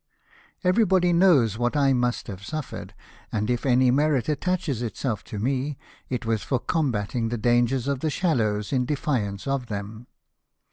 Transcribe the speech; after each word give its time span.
Everybody 0.63 1.13
knows 1.13 1.59
what 1.59 1.77
I 1.77 1.93
must 1.93 2.25
have 2.25 2.43
suffered, 2.43 2.95
and 3.31 3.51
if 3.51 3.67
any 3.67 3.91
merit 3.91 4.27
attaches 4.29 4.81
itself 4.81 5.23
to 5.25 5.37
me, 5.37 5.77
it 6.09 6.25
was 6.25 6.41
for 6.41 6.57
combating 6.57 7.29
the 7.29 7.37
dangers 7.37 7.87
of 7.87 7.99
the 7.99 8.09
shallows 8.09 8.73
in 8.73 8.85
defiance 8.85 9.45
of 9.45 9.67
them." 9.67 10.07